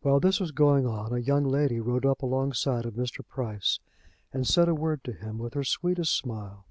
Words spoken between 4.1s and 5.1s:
and said a word